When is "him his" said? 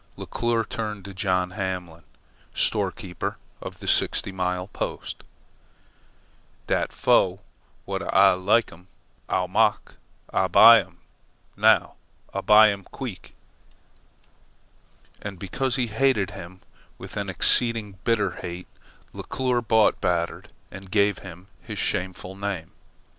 21.19-21.77